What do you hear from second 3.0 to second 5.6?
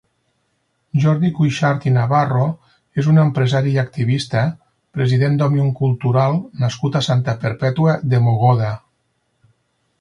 és un empresari i activista, president